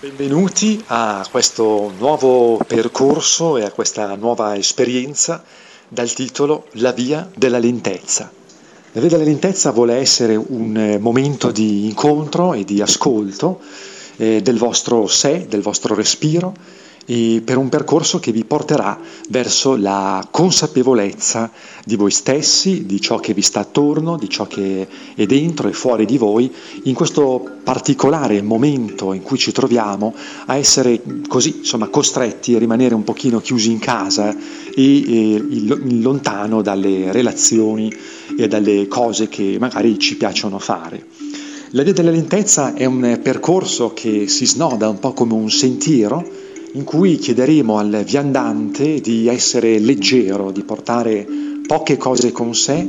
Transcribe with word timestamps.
Benvenuti 0.00 0.80
a 0.86 1.26
questo 1.28 1.92
nuovo 1.98 2.56
percorso 2.64 3.56
e 3.56 3.64
a 3.64 3.72
questa 3.72 4.14
nuova 4.14 4.56
esperienza 4.56 5.42
dal 5.88 6.12
titolo 6.12 6.68
La 6.74 6.92
via 6.92 7.28
della 7.34 7.58
lentezza. 7.58 8.30
La 8.92 9.00
via 9.00 9.10
della 9.10 9.24
lentezza 9.24 9.72
vuole 9.72 9.96
essere 9.96 10.36
un 10.36 10.76
eh, 10.76 10.98
momento 10.98 11.50
di 11.50 11.86
incontro 11.86 12.54
e 12.54 12.62
di 12.62 12.80
ascolto 12.80 13.58
eh, 14.18 14.40
del 14.40 14.56
vostro 14.56 15.08
sé, 15.08 15.46
del 15.48 15.62
vostro 15.62 15.96
respiro 15.96 16.54
per 17.42 17.56
un 17.56 17.70
percorso 17.70 18.20
che 18.20 18.32
vi 18.32 18.44
porterà 18.44 19.00
verso 19.30 19.76
la 19.76 20.26
consapevolezza 20.30 21.50
di 21.82 21.96
voi 21.96 22.10
stessi, 22.10 22.84
di 22.84 23.00
ciò 23.00 23.18
che 23.18 23.32
vi 23.32 23.40
sta 23.40 23.60
attorno, 23.60 24.18
di 24.18 24.28
ciò 24.28 24.46
che 24.46 24.86
è 25.14 25.24
dentro 25.24 25.68
e 25.68 25.72
fuori 25.72 26.04
di 26.04 26.18
voi, 26.18 26.52
in 26.82 26.92
questo 26.92 27.60
particolare 27.64 28.42
momento 28.42 29.14
in 29.14 29.22
cui 29.22 29.38
ci 29.38 29.52
troviamo 29.52 30.14
a 30.46 30.56
essere 30.56 31.00
così, 31.26 31.58
insomma, 31.60 31.88
costretti 31.88 32.54
a 32.54 32.58
rimanere 32.58 32.94
un 32.94 33.04
pochino 33.04 33.40
chiusi 33.40 33.70
in 33.70 33.78
casa 33.78 34.36
e, 34.74 35.36
e 35.36 35.44
lontano 36.00 36.60
dalle 36.60 37.10
relazioni 37.10 37.90
e 38.36 38.48
dalle 38.48 38.86
cose 38.86 39.28
che 39.28 39.56
magari 39.58 39.98
ci 39.98 40.18
piacciono 40.18 40.58
fare. 40.58 41.06
La 41.70 41.82
via 41.82 41.94
della 41.94 42.10
lentezza 42.10 42.74
è 42.74 42.84
un 42.84 43.18
percorso 43.22 43.92
che 43.94 44.28
si 44.28 44.46
snoda 44.46 44.90
un 44.90 44.98
po' 44.98 45.14
come 45.14 45.32
un 45.32 45.50
sentiero 45.50 46.47
in 46.72 46.84
cui 46.84 47.16
chiederemo 47.16 47.78
al 47.78 48.02
viandante 48.04 49.00
di 49.00 49.28
essere 49.28 49.78
leggero, 49.78 50.50
di 50.50 50.62
portare 50.62 51.26
poche 51.66 51.96
cose 51.96 52.32
con 52.32 52.54
sé, 52.54 52.86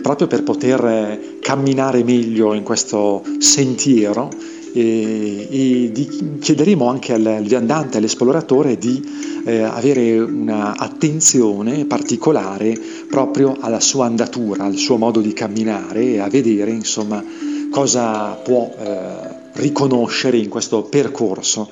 proprio 0.00 0.26
per 0.26 0.42
poter 0.42 1.38
camminare 1.40 2.04
meglio 2.04 2.52
in 2.52 2.62
questo 2.62 3.22
sentiero 3.38 4.28
e, 4.72 5.48
e 5.50 5.92
di, 5.92 6.38
chiederemo 6.40 6.86
anche 6.88 7.12
al, 7.12 7.26
al 7.26 7.44
viandante, 7.44 7.98
all'esploratore 7.98 8.76
di 8.76 9.02
eh, 9.44 9.60
avere 9.62 10.18
un'attenzione 10.18 11.84
particolare 11.84 12.78
proprio 13.08 13.56
alla 13.60 13.80
sua 13.80 14.06
andatura, 14.06 14.64
al 14.64 14.76
suo 14.76 14.96
modo 14.96 15.20
di 15.20 15.32
camminare 15.32 16.02
e 16.02 16.18
a 16.20 16.28
vedere 16.28 16.70
insomma 16.70 17.22
cosa 17.70 18.34
può 18.42 18.72
eh, 18.78 19.50
riconoscere 19.54 20.36
in 20.36 20.48
questo 20.48 20.82
percorso 20.82 21.68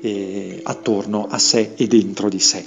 eh, 0.00 0.60
attorno 0.62 1.26
a 1.28 1.38
sé 1.38 1.72
e 1.76 1.86
dentro 1.86 2.28
di 2.28 2.38
sé. 2.38 2.64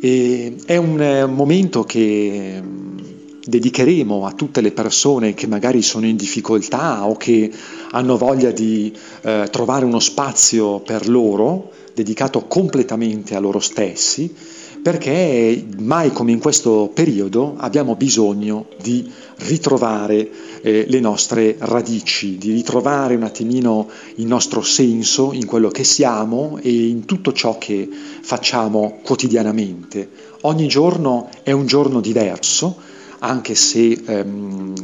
E 0.00 0.56
è 0.66 0.76
un 0.76 1.00
eh, 1.00 1.26
momento 1.26 1.84
che 1.84 2.60
mm, 2.62 2.98
dedicheremo 3.46 4.26
a 4.26 4.32
tutte 4.32 4.60
le 4.60 4.72
persone 4.72 5.34
che 5.34 5.46
magari 5.46 5.82
sono 5.82 6.06
in 6.06 6.16
difficoltà 6.16 7.06
o 7.06 7.16
che 7.16 7.50
hanno 7.90 8.16
voglia 8.16 8.50
di 8.50 8.92
eh, 9.22 9.48
trovare 9.50 9.84
uno 9.84 10.00
spazio 10.00 10.80
per 10.80 11.08
loro, 11.08 11.70
dedicato 11.94 12.46
completamente 12.46 13.34
a 13.34 13.40
loro 13.40 13.60
stessi, 13.60 14.34
perché 14.86 15.66
mai 15.78 16.12
come 16.12 16.30
in 16.30 16.38
questo 16.38 16.88
periodo 16.94 17.54
abbiamo 17.56 17.96
bisogno 17.96 18.68
di 18.80 19.10
ritrovare 19.38 20.30
eh, 20.62 20.84
le 20.86 21.00
nostre 21.00 21.56
radici, 21.58 22.38
di 22.38 22.52
ritrovare 22.52 23.16
un 23.16 23.24
attimino 23.24 23.88
il 24.14 24.26
nostro 24.26 24.62
senso 24.62 25.32
in 25.32 25.44
quello 25.44 25.70
che 25.70 25.82
siamo 25.82 26.60
e 26.62 26.86
in 26.86 27.04
tutto 27.04 27.32
ciò 27.32 27.58
che 27.58 27.88
facciamo 28.20 29.00
quotidianamente. 29.02 30.08
Ogni 30.42 30.68
giorno 30.68 31.30
è 31.42 31.50
un 31.50 31.66
giorno 31.66 32.00
diverso, 32.00 32.76
anche 33.26 33.54
se 33.54 34.00
ehm, 34.04 34.74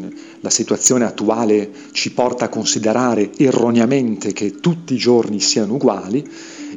la 0.41 0.51
situazione 0.51 1.05
attuale 1.05 1.71
ci 1.93 2.12
porta 2.12 2.47
a 2.47 2.49
considerare 2.49 3.31
erroneamente 3.37 4.33
che 4.33 4.57
tutti 4.57 4.95
i 4.95 4.99
giorni 4.99 5.41
siano 5.41 5.75
uguali, 5.75 6.28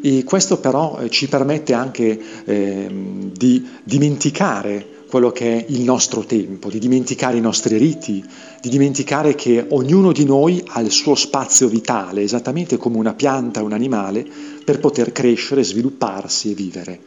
e 0.02 0.24
questo 0.24 0.60
però 0.60 1.00
eh, 1.00 1.10
ci 1.10 1.28
permette 1.28 1.74
anche 1.74 2.20
eh, 2.46 2.88
di 3.36 3.66
dimenticare 3.84 4.94
quello 5.08 5.32
che 5.32 5.60
è 5.60 5.66
il 5.70 5.82
nostro 5.82 6.26
tempo, 6.26 6.70
di 6.70 6.80
dimenticare 6.80 7.38
i 7.38 7.42
nostri 7.42 7.78
riti, 7.78 8.24
di 8.62 8.70
dimenticare 8.70 9.34
che 9.34 9.66
ognuno 9.70 10.12
di 10.12 10.26
noi 10.26 10.62
ha 10.68 10.82
il 10.82 10.92
suo 10.92 11.16
spazio 11.16 11.68
vitale, 11.68 12.22
esattamente 12.22 12.78
come 12.78 12.98
una 12.98 13.14
pianta, 13.14 13.64
un 13.64 13.74
animale, 13.74 14.26
per 14.64 14.80
poter 14.80 15.12
crescere, 15.12 15.64
svilupparsi 15.64 16.52
e 16.52 16.56
vivere. 16.56 17.00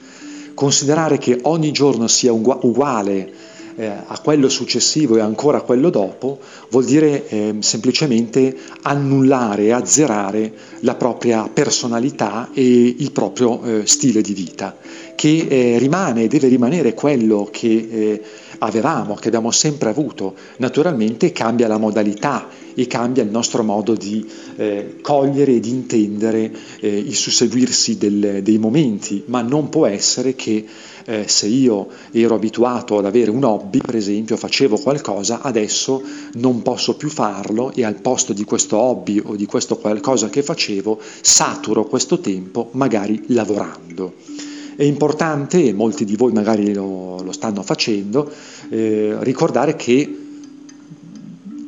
Considerare 0.55 1.19
che 1.19 1.39
ogni 1.43 1.71
giorno 1.71 2.09
sia 2.09 2.33
uguale 2.33 3.33
eh, 3.79 3.87
a 3.87 4.19
quello 4.19 4.49
successivo 4.49 5.17
e 5.17 5.21
ancora 5.21 5.59
a 5.59 5.63
quello 5.63 5.89
dopo, 5.89 6.41
vuol 6.71 6.85
dire 6.85 7.29
eh, 7.29 7.55
semplicemente 7.61 8.57
annullare 8.83 9.73
azzerare 9.73 10.53
la 10.81 10.97
propria 10.97 11.49
personalità 11.49 12.51
e 12.53 12.63
il 12.99 13.13
proprio 13.13 13.63
eh, 13.63 13.87
stile 13.87 14.21
di 14.21 14.33
vita, 14.35 14.77
che 15.19 15.49
eh, 15.49 15.79
rimane 15.79 16.23
e 16.23 16.29
deve 16.29 16.47
rimanere 16.47 16.95
quello 16.95 17.49
che 17.51 17.89
eh, 17.91 18.23
avevamo, 18.59 19.17
che 19.17 19.27
abbiamo 19.27 19.51
sempre 19.51 19.89
avuto. 19.89 20.37
Naturalmente 20.59 21.33
cambia 21.33 21.67
la 21.67 21.77
modalità 21.77 22.47
e 22.73 22.87
cambia 22.87 23.25
il 23.25 23.29
nostro 23.29 23.65
modo 23.65 23.95
di 23.95 24.25
eh, 24.55 24.99
cogliere 25.03 25.57
e 25.57 25.61
di 25.61 25.71
intendere 25.71 26.53
eh, 26.79 26.99
il 26.99 27.17
susseguirsi 27.17 27.99
del, 27.99 28.45
dei 28.45 28.59
momenti, 28.59 29.25
ma 29.27 29.43
non 29.43 29.69
può 29.71 29.87
essere 29.87 30.37
che 30.37 30.65
eh, 31.05 31.27
se 31.27 31.49
io 31.49 31.89
ero 32.13 32.37
abituato 32.37 32.97
ad 32.97 33.05
avere 33.05 33.33
un 33.33 33.43
hobby, 33.43 33.81
per 33.81 33.97
esempio, 33.97 34.37
facevo 34.37 34.79
qualcosa, 34.79 35.41
adesso 35.43 36.01
non 36.35 36.63
posso 36.63 36.95
più 36.95 37.09
farlo 37.09 37.73
e 37.75 37.85
al 37.85 38.01
posto 38.01 38.33
di 38.33 38.45
questo 38.45 38.77
hobby 38.77 39.21
o 39.25 39.35
di 39.35 39.47
questo 39.47 39.79
qualcosa 39.79 40.29
che 40.29 40.45
facevo, 40.45 41.01
saturo 41.23 41.87
questo 41.87 42.21
tempo 42.21 42.69
magari 42.75 43.21
lavorando. 43.27 44.47
È 44.79 44.85
importante, 44.85 45.65
e 45.65 45.73
molti 45.73 46.05
di 46.05 46.15
voi 46.15 46.31
magari 46.31 46.73
lo, 46.73 47.21
lo 47.21 47.33
stanno 47.33 47.65
facendo, 47.65 48.31
eh, 48.69 49.17
ricordare 49.23 49.75
che 49.75 50.19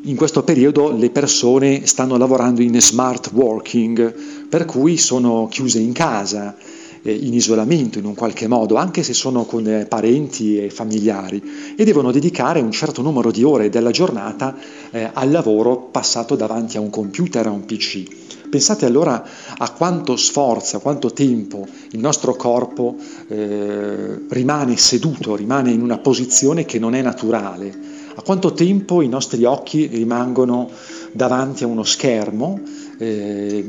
in 0.03 0.15
questo 0.15 0.45
periodo 0.45 0.97
le 0.97 1.11
persone 1.11 1.89
stanno 1.89 2.17
lavorando 2.17 2.63
in 2.63 2.81
smart 2.81 3.33
working, 3.33 4.15
per 4.49 4.65
cui 4.65 4.97
sono 4.97 5.49
chiuse 5.51 5.81
in 5.81 5.91
casa, 5.91 6.55
eh, 7.03 7.13
in 7.13 7.35
isolamento 7.35 7.99
in 7.99 8.05
un 8.05 8.15
qualche 8.15 8.47
modo, 8.47 8.77
anche 8.77 9.03
se 9.03 9.13
sono 9.13 9.43
con 9.43 9.67
eh, 9.67 9.87
parenti 9.87 10.59
e 10.59 10.71
familiari, 10.71 11.43
e 11.75 11.83
devono 11.83 12.13
dedicare 12.13 12.61
un 12.61 12.71
certo 12.71 13.03
numero 13.03 13.33
di 13.33 13.43
ore 13.43 13.71
della 13.71 13.91
giornata 13.91 14.57
eh, 14.93 15.11
al 15.13 15.33
lavoro 15.33 15.89
passato 15.91 16.37
davanti 16.37 16.77
a 16.77 16.81
un 16.81 16.91
computer, 16.91 17.45
a 17.49 17.51
un 17.51 17.65
PC. 17.65 18.39
Pensate 18.51 18.85
allora 18.85 19.25
a 19.57 19.71
quanto 19.71 20.17
sforzo, 20.17 20.77
a 20.77 20.81
quanto 20.81 21.13
tempo 21.13 21.67
il 21.93 22.01
nostro 22.01 22.35
corpo 22.35 22.97
eh, 23.29 24.27
rimane 24.29 24.77
seduto, 24.77 25.37
rimane 25.37 25.71
in 25.71 25.81
una 25.81 25.99
posizione 25.99 26.65
che 26.65 26.79
non 26.79 26.95
è 26.95 27.01
naturale 27.01 27.99
a 28.21 28.23
quanto 28.23 28.53
tempo 28.53 29.01
i 29.03 29.09
nostri 29.09 29.45
occhi 29.45 29.87
rimangono 29.87 30.69
davanti 31.13 31.65
a 31.65 31.67
uno 31.67 31.85
schermo 31.85 32.61
eh, 33.01 33.65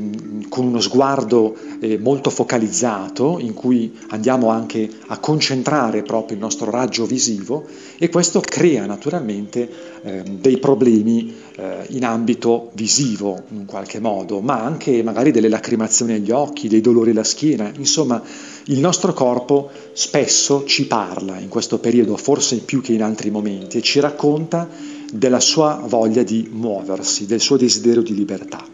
con 0.50 0.66
uno 0.66 0.80
sguardo 0.80 1.56
eh, 1.80 1.98
molto 1.98 2.28
focalizzato 2.28 3.38
in 3.38 3.54
cui 3.54 3.98
andiamo 4.08 4.50
anche 4.50 4.88
a 5.06 5.18
concentrare 5.18 6.02
proprio 6.02 6.36
il 6.36 6.42
nostro 6.42 6.70
raggio 6.70 7.06
visivo 7.06 7.66
e 7.96 8.10
questo 8.10 8.40
crea 8.40 8.84
naturalmente 8.84 9.68
eh, 10.02 10.22
dei 10.22 10.58
problemi 10.58 11.34
eh, 11.56 11.86
in 11.90 12.04
ambito 12.04 12.70
visivo 12.74 13.44
in 13.50 13.64
qualche 13.64 14.00
modo, 14.00 14.40
ma 14.40 14.62
anche 14.62 15.02
magari 15.02 15.30
delle 15.30 15.48
lacrimazioni 15.48 16.12
agli 16.12 16.30
occhi, 16.30 16.68
dei 16.68 16.82
dolori 16.82 17.12
alla 17.12 17.24
schiena, 17.24 17.72
insomma 17.78 18.22
il 18.66 18.78
nostro 18.78 19.14
corpo 19.14 19.70
spesso 19.94 20.64
ci 20.66 20.86
parla 20.86 21.38
in 21.38 21.48
questo 21.48 21.78
periodo, 21.78 22.16
forse 22.16 22.58
più 22.58 22.82
che 22.82 22.92
in 22.92 23.02
altri 23.02 23.30
momenti, 23.30 23.78
e 23.78 23.82
ci 23.82 23.98
racconta 23.98 24.68
della 25.14 25.40
sua 25.40 25.78
voglia 25.86 26.22
di 26.22 26.48
muoversi, 26.50 27.26
del 27.26 27.40
suo 27.40 27.58
desiderio 27.58 28.00
di 28.00 28.14
libertà. 28.14 28.64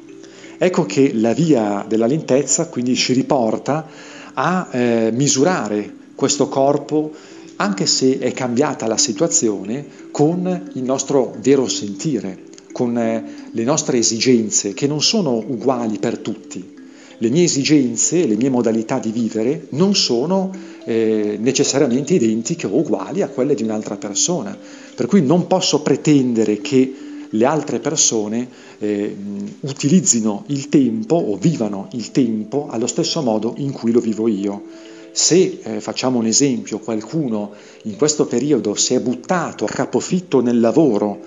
Ecco 0.57 0.87
che 0.87 1.13
la 1.15 1.33
via 1.33 1.85
della 1.87 2.07
lentezza 2.07 2.69
quindi 2.69 2.95
ci 2.95 3.13
riporta 3.13 3.87
a 4.35 4.69
eh, 4.71 5.11
misurare 5.13 5.95
questo 6.15 6.49
corpo, 6.49 7.13
anche 7.57 7.87
se 7.87 8.19
è 8.19 8.33
cambiata 8.33 8.87
la 8.87 8.97
situazione, 8.97 9.85
con 10.13 10.71
il 10.75 10.83
nostro 10.83 11.35
vero 11.41 11.67
sentire, 11.67 12.45
con 12.71 12.97
eh, 12.97 13.25
le 13.51 13.65
nostre 13.65 13.99
esigenze, 13.99 14.75
che 14.75 14.87
non 14.87 15.03
sono 15.03 15.37
uguali 15.37 15.99
per 15.99 16.19
tutti. 16.19 16.77
Le 17.21 17.31
mie 17.31 17.45
esigenze, 17.45 18.27
le 18.27 18.37
mie 18.37 18.49
modalità 18.49 18.99
di 19.01 19.11
vivere 19.11 19.67
non 19.71 19.95
sono 19.97 20.51
eh, 20.85 21.37
necessariamente 21.41 22.15
identiche 22.15 22.67
o 22.67 22.77
uguali 22.77 23.23
a 23.23 23.29
quelle 23.29 23.55
di 23.55 23.65
un'altra 23.65 23.97
persona, 23.97 24.57
per 24.95 25.07
cui 25.07 25.23
non 25.23 25.49
posso 25.49 25.83
pretendere 25.83 26.61
che 26.61 26.95
le 27.31 27.45
altre 27.45 27.81
persone 27.81 28.49
eh, 28.79 29.17
utilizzino 29.61 30.45
il 30.47 30.69
tempo 30.69 31.17
o 31.17 31.37
vivano 31.37 31.89
il 31.93 32.11
tempo 32.11 32.69
allo 32.71 32.87
stesso 32.87 33.21
modo 33.21 33.55
in 33.59 33.73
cui 33.73 33.91
lo 33.91 34.01
vivo 34.01 34.29
io. 34.29 34.63
Se 35.11 35.59
eh, 35.63 35.81
facciamo 35.81 36.19
un 36.19 36.27
esempio, 36.27 36.79
qualcuno 36.79 37.51
in 37.83 37.97
questo 37.97 38.27
periodo 38.27 38.75
si 38.77 38.95
è 38.95 39.01
buttato 39.01 39.65
a 39.65 39.69
capofitto 39.69 40.41
nel 40.41 40.61
lavoro 40.61 41.19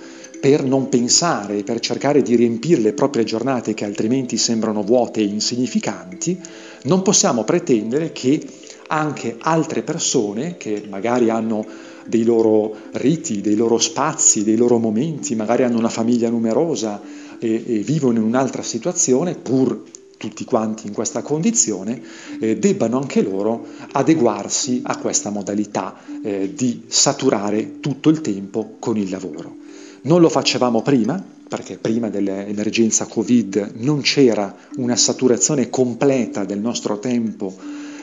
per 0.42 0.64
non 0.64 0.90
pensare, 0.90 1.62
per 1.62 1.80
cercare 1.80 2.24
di 2.24 2.36
riempire 2.36 2.82
le 2.82 2.94
proprie 2.94 3.24
giornate 3.24 3.76
che 3.76 3.86
altrimenti 3.86 4.38
sembrano 4.38 4.82
vuote 4.82 5.20
e 5.20 5.26
insignificanti, 5.26 6.38
non 6.86 7.04
possiamo 7.04 7.44
pretendere 7.44 8.12
che 8.12 8.44
anche 8.88 9.36
altre 9.40 9.84
persone 9.84 10.58
che 10.58 10.84
magari 10.90 11.30
hanno 11.30 11.64
dei 12.08 12.24
loro 12.24 12.76
riti, 12.94 13.42
dei 13.42 13.56
loro 13.56 13.78
spazi, 13.78 14.44
dei 14.44 14.58
loro 14.58 14.80
momenti, 14.80 15.36
magari 15.36 15.64
hanno 15.64 15.78
una 15.78 15.90
famiglia 15.90 16.30
numerosa 16.30 17.00
e, 17.40 17.64
e 17.66 17.78
vivono 17.80 18.18
in 18.18 18.26
un'altra 18.26 18.64
situazione, 18.64 19.36
pur 19.36 19.84
tutti 20.18 20.44
quanti 20.44 20.88
in 20.88 20.94
questa 20.94 21.22
condizione, 21.22 22.02
eh, 22.40 22.58
debbano 22.58 23.00
anche 23.00 23.22
loro 23.22 23.66
adeguarsi 23.92 24.82
a 24.84 24.98
questa 24.98 25.30
modalità 25.30 25.98
eh, 26.24 26.52
di 26.54 26.84
saturare 26.88 27.80
tutto 27.80 28.10
il 28.10 28.22
tempo 28.22 28.76
con 28.80 28.98
il 28.98 29.10
lavoro. 29.10 29.56
Non 30.04 30.20
lo 30.20 30.30
facevamo 30.30 30.82
prima, 30.82 31.24
perché 31.48 31.78
prima 31.78 32.10
dell'emergenza 32.10 33.06
Covid 33.06 33.74
non 33.76 34.02
c'era 34.02 34.56
una 34.78 34.96
saturazione 34.96 35.70
completa 35.70 36.44
del 36.44 36.60
nostro 36.60 36.98
tempo 36.98 37.54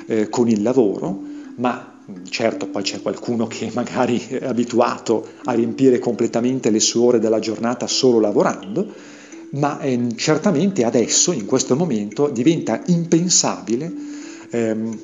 eh, 0.07 0.29
con 0.29 0.49
il 0.49 0.63
lavoro, 0.63 1.21
ma 1.57 2.01
certo 2.29 2.67
poi 2.67 2.83
c'è 2.83 3.03
qualcuno 3.03 3.47
che 3.47 3.71
magari 3.75 4.25
è 4.29 4.45
abituato 4.45 5.27
a 5.45 5.53
riempire 5.53 5.99
completamente 5.99 6.71
le 6.71 6.81
sue 6.81 7.01
ore 7.01 7.19
della 7.19 7.41
giornata 7.41 7.87
solo 7.87 8.21
lavorando, 8.21 8.87
ma 9.51 9.81
eh, 9.81 10.15
certamente 10.15 10.85
adesso, 10.85 11.33
in 11.33 11.47
questo 11.47 11.75
momento, 11.75 12.29
diventa 12.29 12.83
impensabile 12.87 13.93
ehm, 14.51 14.99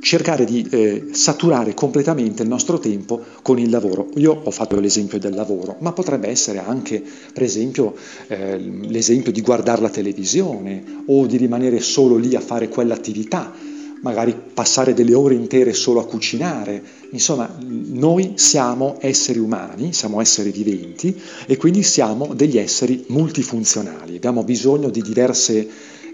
cercare 0.00 0.44
di 0.44 0.66
eh, 0.70 1.08
saturare 1.12 1.74
completamente 1.74 2.42
il 2.42 2.48
nostro 2.48 2.78
tempo 2.78 3.22
con 3.42 3.58
il 3.58 3.70
lavoro. 3.70 4.08
Io 4.16 4.40
ho 4.44 4.50
fatto 4.50 4.78
l'esempio 4.78 5.18
del 5.18 5.34
lavoro, 5.34 5.76
ma 5.80 5.92
potrebbe 5.92 6.28
essere 6.28 6.58
anche, 6.58 7.02
per 7.32 7.42
esempio, 7.42 7.94
eh, 8.28 8.58
l'esempio 8.58 9.32
di 9.32 9.40
guardare 9.40 9.80
la 9.80 9.90
televisione 9.90 11.02
o 11.06 11.26
di 11.26 11.36
rimanere 11.36 11.80
solo 11.80 12.16
lì 12.16 12.34
a 12.34 12.40
fare 12.40 12.68
quell'attività 12.68 13.52
magari 14.00 14.32
passare 14.54 14.94
delle 14.94 15.14
ore 15.14 15.34
intere 15.34 15.72
solo 15.72 16.00
a 16.00 16.06
cucinare. 16.06 16.82
Insomma, 17.10 17.52
noi 17.60 18.34
siamo 18.36 18.96
esseri 19.00 19.38
umani, 19.38 19.92
siamo 19.92 20.20
esseri 20.20 20.50
viventi 20.50 21.20
e 21.46 21.56
quindi 21.56 21.82
siamo 21.82 22.32
degli 22.34 22.58
esseri 22.58 23.04
multifunzionali. 23.08 24.16
Abbiamo 24.16 24.44
bisogno 24.44 24.88
di 24.88 25.02
diverse 25.02 25.68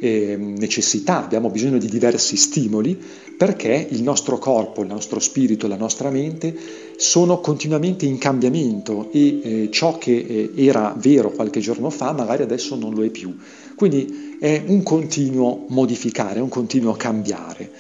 eh, 0.04 0.36
necessità, 0.36 1.24
abbiamo 1.24 1.48
bisogno 1.48 1.78
di 1.78 1.88
diversi 1.88 2.36
stimoli 2.36 3.00
perché 3.36 3.86
il 3.90 4.02
nostro 4.02 4.36
corpo, 4.36 4.82
il 4.82 4.88
nostro 4.88 5.18
spirito, 5.18 5.66
la 5.66 5.76
nostra 5.76 6.10
mente 6.10 6.54
sono 6.96 7.40
continuamente 7.40 8.04
in 8.04 8.18
cambiamento 8.18 9.08
e 9.12 9.40
eh, 9.42 9.68
ciò 9.70 9.96
che 9.96 10.14
eh, 10.28 10.50
era 10.54 10.94
vero 10.98 11.30
qualche 11.30 11.60
giorno 11.60 11.88
fa 11.88 12.12
magari 12.12 12.42
adesso 12.42 12.76
non 12.76 12.92
lo 12.92 13.02
è 13.02 13.08
più. 13.08 13.34
Quindi 13.74 14.36
è 14.38 14.62
un 14.66 14.82
continuo 14.82 15.64
modificare, 15.68 16.40
un 16.40 16.50
continuo 16.50 16.92
cambiare. 16.92 17.70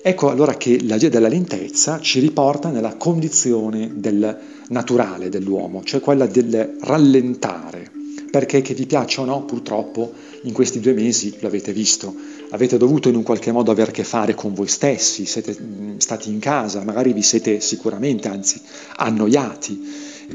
Ecco 0.00 0.30
allora 0.30 0.54
che 0.54 0.78
la 0.84 0.96
via 0.96 1.08
della 1.08 1.28
lentezza 1.28 1.98
ci 1.98 2.20
riporta 2.20 2.70
nella 2.70 2.94
condizione 2.94 3.90
del 3.96 4.38
naturale 4.68 5.28
dell'uomo, 5.28 5.82
cioè 5.82 6.00
quella 6.00 6.26
del 6.26 6.76
rallentare, 6.80 7.90
perché 8.34 8.62
che 8.62 8.74
vi 8.74 8.84
piaccia 8.84 9.20
o 9.20 9.24
no, 9.24 9.44
purtroppo 9.44 10.12
in 10.42 10.52
questi 10.52 10.80
due 10.80 10.92
mesi, 10.92 11.36
lo 11.38 11.46
avete 11.46 11.72
visto, 11.72 12.12
avete 12.50 12.76
dovuto 12.76 13.08
in 13.08 13.14
un 13.14 13.22
qualche 13.22 13.52
modo 13.52 13.70
avere 13.70 13.92
a 13.92 13.94
che 13.94 14.02
fare 14.02 14.34
con 14.34 14.54
voi 14.54 14.66
stessi, 14.66 15.24
siete 15.24 15.56
mm, 15.56 15.98
stati 15.98 16.30
in 16.30 16.40
casa, 16.40 16.82
magari 16.82 17.12
vi 17.12 17.22
siete 17.22 17.60
sicuramente, 17.60 18.26
anzi, 18.26 18.60
annoiati. 18.96 19.80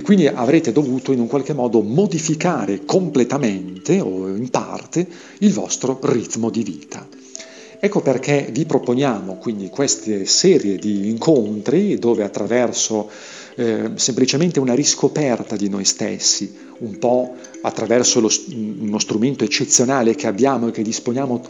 Quindi 0.02 0.28
avrete 0.28 0.72
dovuto 0.72 1.12
in 1.12 1.20
un 1.20 1.28
qualche 1.28 1.52
modo 1.52 1.82
modificare 1.82 2.86
completamente 2.86 4.00
o 4.00 4.30
in 4.30 4.50
parte 4.50 5.06
il 5.40 5.52
vostro 5.52 6.00
ritmo 6.02 6.50
di 6.50 6.64
vita. 6.64 7.06
Ecco 7.82 8.00
perché 8.00 8.48
vi 8.50 8.66
proponiamo 8.66 9.36
quindi 9.36 9.68
queste 9.68 10.26
serie 10.26 10.78
di 10.78 11.10
incontri 11.10 12.00
dove 12.00 12.24
attraverso 12.24 13.10
eh, 13.60 13.92
semplicemente 13.96 14.62
una 14.62 14.74
riscoperta 14.74 15.58
di 15.58 15.68
noi 15.68 15.84
stessi, 15.84 16.56
un 16.78 16.98
po' 16.98 17.36
attraverso 17.62 18.22
lo, 18.22 18.32
uno 18.54 19.00
strumento 19.00 19.44
eccezionale 19.44 20.16
che 20.16 20.28
abbiamo 20.28 20.70
e 20.70 20.72
che 20.72 20.82
disponiamo 20.82 21.44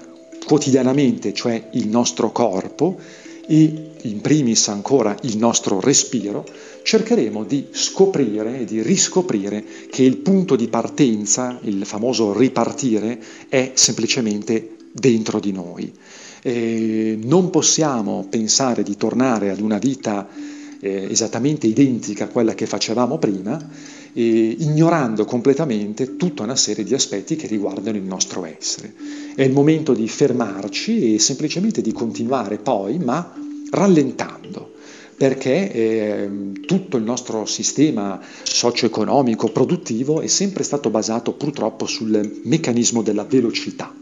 quotidianamente, 0.43 1.33
cioè 1.33 1.69
il 1.73 1.87
nostro 1.87 2.31
corpo, 2.31 2.97
e 3.45 3.91
in 4.01 4.21
primis 4.21 4.69
ancora 4.69 5.15
il 5.21 5.37
nostro 5.37 5.79
respiro, 5.79 6.47
cercheremo 6.81 7.43
di 7.43 7.67
scoprire 7.69 8.61
e 8.61 8.65
di 8.65 8.81
riscoprire 8.81 9.63
che 9.91 10.01
il 10.01 10.17
punto 10.17 10.55
di 10.55 10.67
partenza, 10.67 11.59
il 11.61 11.85
famoso 11.85 12.35
ripartire, 12.35 13.21
è 13.49 13.73
semplicemente 13.75 14.77
dentro 14.91 15.39
di 15.39 15.51
noi. 15.51 15.93
E 16.41 17.19
non 17.21 17.51
possiamo 17.51 18.25
pensare 18.27 18.81
di 18.81 18.97
tornare 18.97 19.51
ad 19.51 19.59
una 19.59 19.77
vita 19.77 20.57
eh, 20.79 21.07
esattamente 21.09 21.67
identica 21.67 22.25
a 22.25 22.27
quella 22.27 22.53
che 22.53 22.65
facevamo 22.65 23.17
prima, 23.17 23.59
eh, 24.13 24.55
ignorando 24.59 25.25
completamente 25.25 26.15
tutta 26.15 26.43
una 26.43 26.55
serie 26.55 26.83
di 26.83 26.93
aspetti 26.93 27.35
che 27.35 27.47
riguardano 27.47 27.97
il 27.97 28.03
nostro 28.03 28.45
essere. 28.45 28.93
È 29.35 29.43
il 29.43 29.51
momento 29.51 29.93
di 29.93 30.07
fermarci 30.07 31.15
e 31.15 31.19
semplicemente 31.19 31.81
di 31.81 31.91
continuare 31.91 32.57
poi, 32.57 32.97
ma 32.97 33.33
rallentando 33.71 34.77
perché 35.19 35.69
eh, 35.73 36.29
tutto 36.65 36.95
il 36.95 37.03
nostro 37.03 37.45
sistema 37.45 38.21
socio-economico, 38.43 39.49
produttivo 39.49 40.21
è 40.21 40.27
sempre 40.27 40.63
stato 40.63 40.89
basato 40.89 41.33
purtroppo 41.33 41.85
sul 41.85 42.39
meccanismo 42.45 43.01
della 43.01 43.25
velocità. 43.25 43.93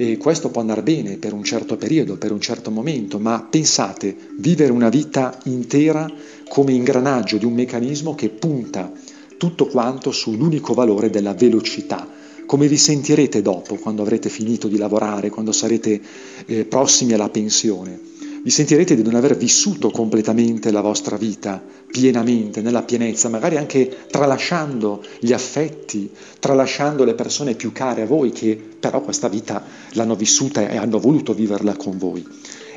E 0.00 0.16
questo 0.16 0.48
può 0.48 0.62
andare 0.62 0.82
bene 0.82 1.18
per 1.18 1.34
un 1.34 1.44
certo 1.44 1.76
periodo, 1.76 2.16
per 2.16 2.32
un 2.32 2.40
certo 2.40 2.70
momento, 2.70 3.18
ma 3.18 3.46
pensate, 3.50 4.16
vivere 4.38 4.72
una 4.72 4.88
vita 4.88 5.38
intera 5.44 6.10
come 6.48 6.72
ingranaggio 6.72 7.36
di 7.36 7.44
un 7.44 7.52
meccanismo 7.52 8.14
che 8.14 8.30
punta 8.30 8.90
tutto 9.36 9.66
quanto 9.66 10.10
sull'unico 10.10 10.72
valore 10.72 11.10
della 11.10 11.34
velocità. 11.34 12.08
Come 12.46 12.66
vi 12.66 12.78
sentirete 12.78 13.42
dopo, 13.42 13.74
quando 13.74 14.00
avrete 14.00 14.30
finito 14.30 14.68
di 14.68 14.78
lavorare, 14.78 15.28
quando 15.28 15.52
sarete 15.52 16.00
eh, 16.46 16.64
prossimi 16.64 17.12
alla 17.12 17.28
pensione? 17.28 18.00
vi 18.42 18.50
sentirete 18.50 18.96
di 18.96 19.02
non 19.02 19.16
aver 19.16 19.36
vissuto 19.36 19.90
completamente 19.90 20.70
la 20.70 20.80
vostra 20.80 21.16
vita 21.16 21.62
pienamente, 21.90 22.60
nella 22.60 22.82
pienezza, 22.82 23.28
magari 23.28 23.56
anche 23.56 24.04
tralasciando 24.10 25.02
gli 25.18 25.32
affetti, 25.32 26.10
tralasciando 26.38 27.04
le 27.04 27.14
persone 27.14 27.54
più 27.54 27.72
care 27.72 28.02
a 28.02 28.06
voi 28.06 28.30
che 28.30 28.58
però 28.78 29.00
questa 29.00 29.28
vita 29.28 29.62
l'hanno 29.92 30.14
vissuta 30.14 30.68
e 30.68 30.76
hanno 30.76 30.98
voluto 30.98 31.34
viverla 31.34 31.76
con 31.76 31.98
voi. 31.98 32.26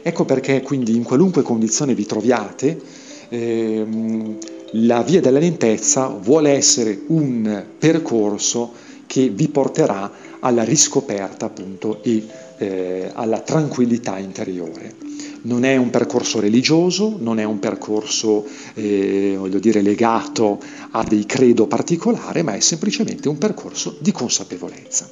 Ecco 0.01 0.25
perché 0.25 0.61
quindi 0.61 0.95
in 0.95 1.03
qualunque 1.03 1.43
condizione 1.43 1.95
vi 1.95 2.05
troviate, 2.05 2.81
ehm, 3.29 4.37
la 4.71 5.01
via 5.03 5.21
della 5.21 5.39
lentezza 5.39 6.07
vuole 6.07 6.51
essere 6.51 6.99
un 7.07 7.63
percorso 7.77 8.73
che 9.05 9.29
vi 9.29 9.47
porterà 9.47 10.11
alla 10.39 10.63
riscoperta 10.63 11.45
appunto 11.45 12.01
e 12.01 12.25
eh, 12.57 13.09
alla 13.13 13.39
tranquillità 13.39 14.17
interiore 14.17 15.13
non 15.43 15.65
è 15.65 15.75
un 15.75 15.89
percorso 15.89 16.39
religioso, 16.39 17.17
non 17.19 17.39
è 17.39 17.43
un 17.43 17.59
percorso 17.59 18.45
eh, 18.75 19.37
dire, 19.59 19.81
legato 19.81 20.59
a 20.91 21.03
dei 21.03 21.25
credo 21.25 21.67
particolari, 21.67 22.43
ma 22.43 22.53
è 22.53 22.59
semplicemente 22.59 23.27
un 23.27 23.37
percorso 23.37 23.97
di 23.99 24.11
consapevolezza. 24.11 25.09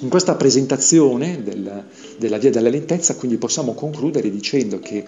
In 0.00 0.08
questa 0.08 0.34
presentazione 0.34 1.42
del, 1.42 1.84
della 2.18 2.36
via 2.36 2.50
della 2.50 2.68
lentezza 2.68 3.14
quindi 3.14 3.38
possiamo 3.38 3.72
concludere 3.72 4.30
dicendo 4.30 4.78
che 4.80 5.02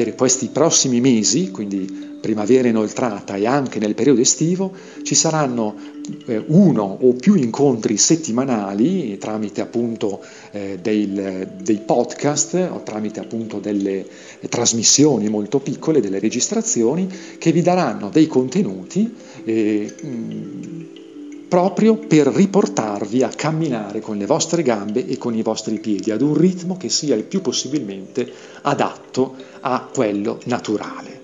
per 0.00 0.14
questi 0.14 0.46
prossimi 0.46 0.98
mesi, 0.98 1.50
quindi 1.50 2.16
primavera 2.22 2.68
inoltrata 2.68 3.36
e 3.36 3.46
anche 3.46 3.78
nel 3.78 3.94
periodo 3.94 4.22
estivo, 4.22 4.72
ci 5.02 5.14
saranno 5.14 5.74
eh, 6.24 6.42
uno 6.46 6.96
o 7.02 7.12
più 7.12 7.34
incontri 7.34 7.98
settimanali 7.98 9.18
tramite 9.18 9.60
appunto 9.60 10.24
eh, 10.52 10.78
dei, 10.80 11.12
dei, 11.62 11.82
podcast 11.84 12.54
o 12.72 12.82
tramite 12.82 13.20
appunto 13.20 13.58
delle 13.58 14.06
trasmissioni 14.48 15.28
molto 15.28 15.60
piccole, 15.60 16.00
delle 16.00 16.18
registrazioni 16.18 17.06
che 17.36 17.52
vi 17.52 17.60
daranno 17.60 18.08
dei 18.08 18.26
contenuti 18.26 19.14
eh, 19.44 19.94
proprio 21.50 21.96
per 21.96 22.28
riportarvi 22.28 23.24
a 23.24 23.28
camminare 23.28 23.98
con 23.98 24.16
le 24.16 24.24
vostre 24.24 24.62
gambe 24.62 25.04
e 25.04 25.18
con 25.18 25.34
i 25.34 25.42
vostri 25.42 25.80
piedi 25.80 26.12
ad 26.12 26.22
un 26.22 26.34
ritmo 26.34 26.76
che 26.76 26.88
sia 26.88 27.16
il 27.16 27.24
più 27.24 27.40
possibilmente 27.40 28.32
adatto 28.62 29.34
a 29.58 29.88
quello 29.92 30.38
naturale. 30.44 31.18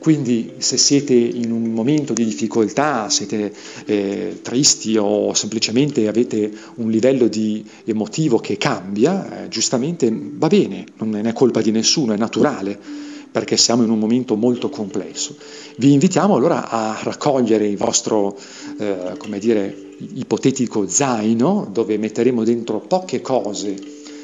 Quindi 0.00 0.54
se 0.58 0.76
siete 0.76 1.14
in 1.14 1.52
un 1.52 1.70
momento 1.70 2.12
di 2.14 2.24
difficoltà, 2.24 3.08
siete 3.10 3.52
eh, 3.84 4.40
tristi 4.42 4.96
o 4.96 5.34
semplicemente 5.34 6.08
avete 6.08 6.50
un 6.76 6.90
livello 6.90 7.28
di 7.28 7.64
emotivo 7.84 8.38
che 8.38 8.56
cambia, 8.56 9.44
eh, 9.44 9.48
giustamente 9.48 10.10
va 10.10 10.48
bene, 10.48 10.84
non 10.96 11.14
è 11.14 11.32
colpa 11.32 11.60
di 11.60 11.70
nessuno, 11.70 12.12
è 12.12 12.16
naturale 12.16 13.08
perché 13.30 13.56
siamo 13.56 13.82
in 13.82 13.90
un 13.90 13.98
momento 13.98 14.36
molto 14.36 14.68
complesso. 14.68 15.36
Vi 15.76 15.92
invitiamo 15.92 16.34
allora 16.34 16.68
a 16.68 16.98
raccogliere 17.02 17.66
il 17.66 17.76
vostro, 17.76 18.36
eh, 18.78 19.14
come 19.18 19.38
dire, 19.38 19.94
ipotetico 20.14 20.88
zaino, 20.88 21.68
dove 21.70 21.98
metteremo 21.98 22.44
dentro 22.44 22.80
poche 22.80 23.20
cose 23.20 23.74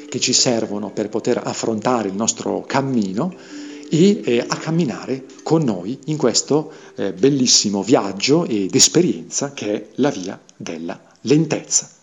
che 0.09 0.19
ci 0.19 0.33
servono 0.33 0.91
per 0.91 1.09
poter 1.09 1.41
affrontare 1.43 2.07
il 2.07 2.15
nostro 2.15 2.63
cammino 2.65 3.33
e 3.89 4.21
eh, 4.23 4.45
a 4.45 4.55
camminare 4.57 5.25
con 5.43 5.63
noi 5.63 5.97
in 6.05 6.17
questo 6.17 6.71
eh, 6.95 7.13
bellissimo 7.13 7.83
viaggio 7.83 8.45
ed 8.45 8.75
esperienza 8.75 9.53
che 9.53 9.73
è 9.73 9.87
la 9.95 10.09
via 10.09 10.39
della 10.55 10.99
lentezza. 11.21 11.96